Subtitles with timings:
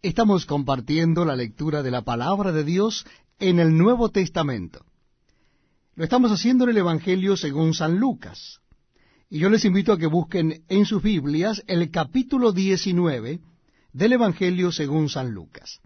[0.00, 3.04] Estamos compartiendo la lectura de la palabra de Dios
[3.40, 4.84] en el Nuevo Testamento.
[5.96, 8.60] Lo estamos haciendo en el Evangelio según San Lucas.
[9.28, 13.40] Y yo les invito a que busquen en sus Biblias el capítulo 19
[13.92, 15.80] del Evangelio según San Lucas.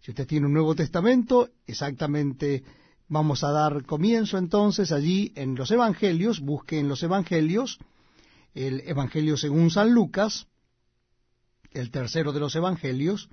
[0.00, 2.64] Si usted tiene un Nuevo Testamento, exactamente
[3.06, 7.78] vamos a dar comienzo entonces allí en los Evangelios, busque en los Evangelios,
[8.52, 10.48] el Evangelio según San Lucas,
[11.74, 13.28] el tercero de los Evangelios,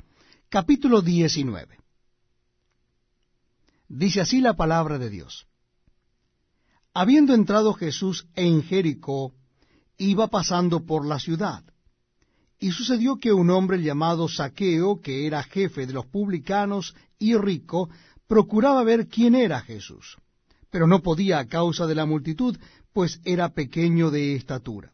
[0.49, 1.77] capítulo 19.
[3.88, 5.47] Dice así la palabra de Dios.
[6.94, 9.33] Habiendo entrado Jesús en Jericó,
[9.97, 11.63] iba pasando por la ciudad.
[12.59, 17.89] Y sucedió que un hombre llamado Saqueo, que era jefe de los publicanos y rico,
[18.27, 20.17] procuraba ver quién era Jesús,
[20.69, 22.58] pero no podía a causa de la multitud,
[22.91, 24.91] pues era pequeño de estatura.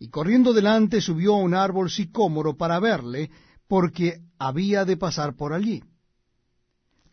[0.00, 3.30] Y corriendo delante subió a un árbol sicómoro para verle,
[3.68, 5.84] porque había de pasar por allí.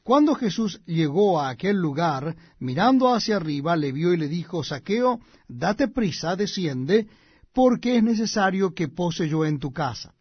[0.04, 5.20] Cuando Jesús llegó a aquel lugar, mirando hacia arriba, le vio y le dijo, Saqueo,
[5.50, 7.08] date prisa, desciende,
[7.54, 10.14] porque es necesario que pose yo en tu casa.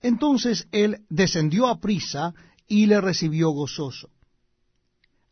[0.00, 2.34] Entonces él descendió a prisa
[2.68, 4.10] y le recibió gozoso.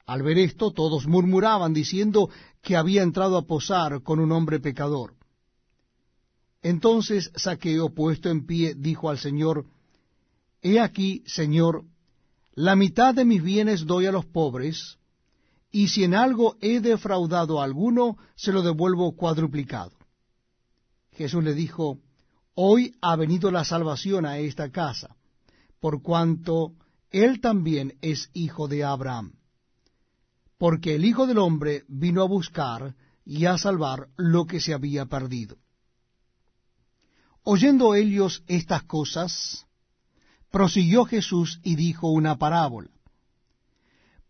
[0.07, 2.31] Al ver esto, todos murmuraban, diciendo
[2.63, 5.20] que había entrado a posar con un hombre pecador.
[6.63, 9.67] Entonces Saqueo, puesto en pie, dijo al Señor,
[10.63, 11.85] He aquí, Señor,
[12.53, 14.99] la mitad de mis bienes doy a los pobres,
[15.73, 19.93] y si en algo he defraudado a alguno, se lo devuelvo cuadruplicado.
[21.13, 21.99] Jesús le dijo,
[22.55, 25.17] Hoy ha venido la salvación a esta casa,
[25.79, 26.75] por cuanto
[27.11, 29.33] él también es hijo de Abraham.
[30.59, 35.07] Porque el Hijo del Hombre vino a buscar y a salvar lo que se había
[35.07, 35.57] perdido.
[37.43, 39.67] Oyendo ellos estas cosas,
[40.51, 42.91] prosiguió Jesús y dijo una parábola.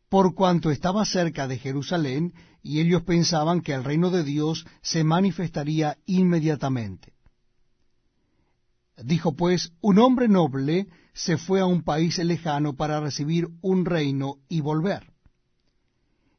[0.09, 5.05] Por cuanto estaba cerca de Jerusalén, y ellos pensaban que el reino de Dios se
[5.05, 7.15] manifestaría inmediatamente.
[9.03, 14.37] Dijo pues, un hombre noble se fue a un país lejano para recibir un reino
[14.49, 15.13] y volver.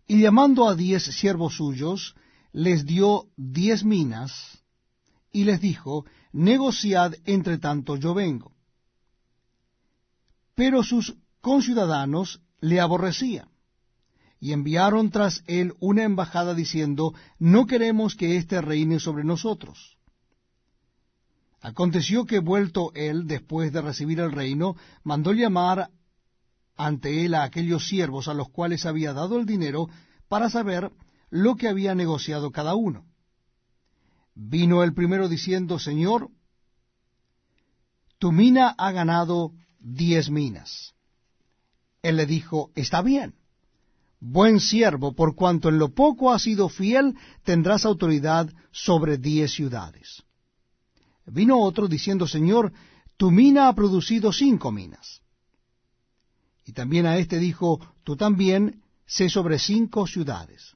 [0.08, 2.16] Y llamando a diez siervos suyos,
[2.52, 4.61] les dio diez minas,
[5.32, 8.54] y les dijo, negociad entre tanto yo vengo.
[10.56, 13.50] Pero sus conciudadanos le aborrecían,
[14.40, 19.98] y enviaron tras él una embajada diciendo, no queremos que éste reine sobre nosotros.
[21.62, 25.92] Aconteció que vuelto él, después de recibir el reino, mandó llamar
[26.76, 29.88] ante él a aquellos siervos a los cuales había dado el dinero
[30.28, 30.92] para saber
[31.30, 33.06] lo que había negociado cada uno.
[34.44, 36.32] Vino el primero diciendo, Señor,
[38.18, 40.96] tu mina ha ganado diez minas.
[42.02, 43.36] Él le dijo, está bien,
[44.20, 50.24] buen siervo, por cuanto en lo poco has sido fiel, tendrás autoridad sobre diez ciudades.
[51.28, 52.74] Vino otro diciendo, Señor,
[53.18, 55.22] tu mina ha producido cinco minas.
[56.66, 60.76] Y también a éste dijo, tú también sé sobre cinco ciudades.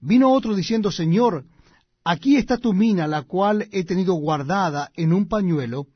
[0.00, 1.44] Vino otro diciendo, Señor,
[2.08, 5.88] aquí está tu mina, la cual he tenido guardada en un pañuelo,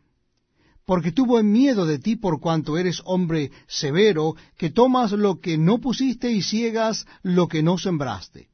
[0.85, 5.79] porque tuvo miedo de ti por cuanto eres hombre severo, que tomas lo que no
[5.79, 8.51] pusiste y ciegas lo que no sembraste.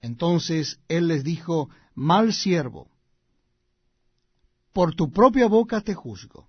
[0.00, 2.88] Entonces él les dijo, mal siervo,
[4.72, 6.48] por tu propia boca te juzgo.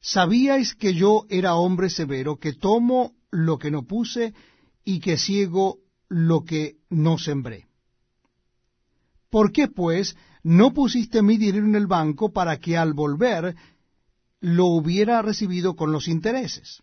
[0.00, 4.34] ¿Sabíais que yo era hombre severo, que tomo lo que no puse
[4.84, 5.78] y que ciego
[6.08, 7.65] lo que no sembré?
[9.30, 13.56] ¿Por qué, pues, no pusiste mi dinero en el banco para que al volver
[14.40, 16.82] lo hubiera recibido con los intereses?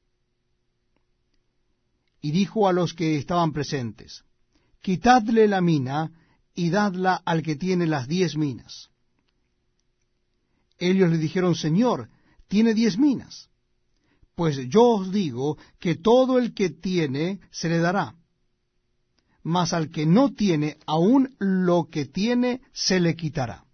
[2.21, 4.23] Y dijo a los que estaban presentes,
[4.81, 6.11] Quitadle la mina
[6.53, 8.89] y dadla al que tiene las diez minas.
[10.77, 12.09] Ellos le dijeron, Señor,
[12.47, 13.49] tiene diez minas.
[14.35, 18.15] Pues yo os digo que todo el que tiene se le dará
[19.43, 23.65] mas al que no tiene, aun lo que tiene se le quitará.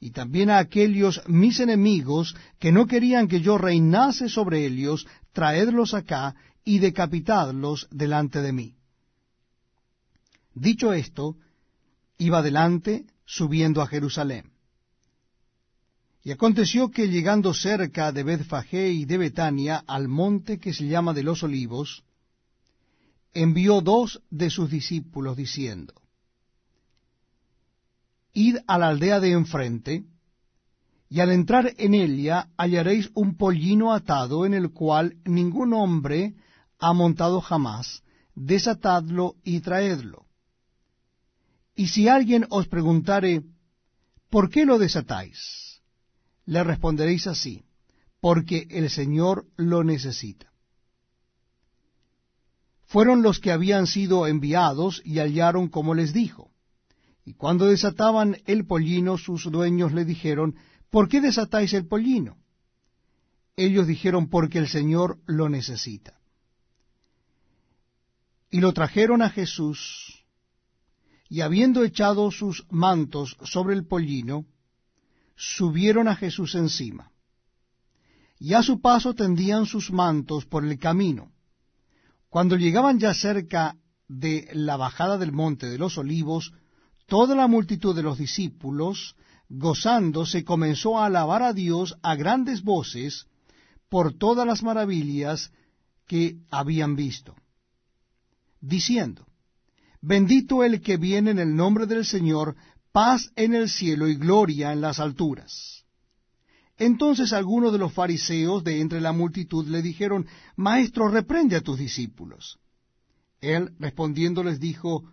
[0.00, 5.94] Y también a aquellos mis enemigos que no querían que yo reinase sobre ellos, traedlos
[5.94, 6.34] acá
[6.64, 8.74] y decapitadlos delante de mí.
[10.54, 11.36] Dicho esto,
[12.18, 14.50] iba adelante subiendo a Jerusalén.
[16.24, 21.14] Y aconteció que llegando cerca de Betfagé y de Betania al monte que se llama
[21.14, 22.04] de los olivos,
[23.34, 25.94] envió dos de sus discípulos diciendo,
[28.32, 30.04] Id a la aldea de enfrente,
[31.08, 36.34] Y al entrar en ella hallaréis un pollino atado en el cual ningún hombre
[36.78, 38.02] ha montado jamás,
[38.34, 40.24] desatadlo y traedlo.
[41.74, 43.42] Y si alguien os preguntare,
[44.30, 45.82] ¿por qué lo desatáis?
[46.46, 47.62] Le responderéis así,
[48.20, 50.51] porque el Señor lo necesita.
[52.92, 56.50] Fueron los que habían sido enviados y hallaron como les dijo.
[57.24, 60.56] Y cuando desataban el pollino, sus dueños le dijeron,
[60.90, 62.36] ¿por qué desatáis el pollino?
[63.56, 66.20] Ellos dijeron, porque el Señor lo necesita.
[68.50, 70.26] Y lo trajeron a Jesús,
[71.30, 74.44] y habiendo echado sus mantos sobre el pollino,
[75.34, 77.10] subieron a Jesús encima.
[78.38, 81.31] Y a su paso tendían sus mantos por el camino.
[82.32, 83.76] Cuando llegaban ya cerca
[84.08, 86.54] de la bajada del monte de los olivos,
[87.06, 89.16] toda la multitud de los discípulos,
[89.50, 93.26] gozándose, comenzó a alabar a Dios a grandes voces
[93.90, 95.52] por todas las maravillas
[96.06, 97.36] que habían visto
[98.62, 99.26] diciendo,
[100.00, 102.56] Bendito el que viene en el nombre del Señor,
[102.92, 105.81] paz en el cielo y gloria en las alturas.
[106.84, 110.26] Entonces algunos de los fariseos de entre la multitud le dijeron,
[110.56, 112.58] Maestro, reprende a tus discípulos.
[113.40, 115.04] Él respondiendo les dijo,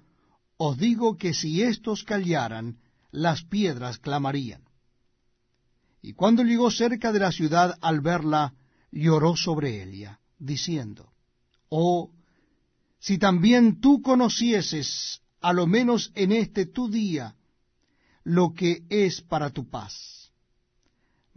[0.57, 2.80] Os digo que si éstos callaran,
[3.12, 4.63] las piedras clamarían.
[6.01, 8.56] Y cuando llegó cerca de la ciudad al verla,
[8.92, 11.12] lloró sobre ella, diciendo,
[11.69, 12.10] Oh
[13.00, 17.36] si también tú conocieses, a lo menos en este tu día,
[18.24, 20.29] lo que es para tu paz,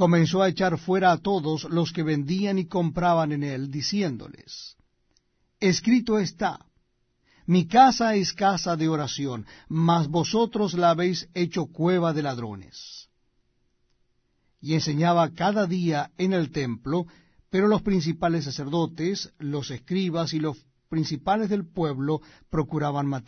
[0.00, 4.78] comenzó a echar fuera a todos los que vendían y compraban en él, diciéndoles,
[5.60, 6.64] Escrito está,
[7.44, 13.10] mi casa es casa de oración, mas vosotros la habéis hecho cueva de ladrones
[14.62, 17.04] y enseñaba cada día en el templo,
[17.50, 23.18] pero los principales sacerdotes, los escribas y los principales del pueblo procuraban matar.